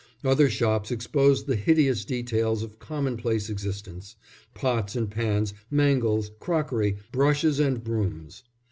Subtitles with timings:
[0.25, 4.15] Other shops exposed the hideous details of commonplace existence,
[4.55, 8.41] pots and pans, mangles, crockery, brushes and brooms.